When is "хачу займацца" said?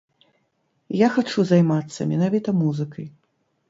1.17-2.11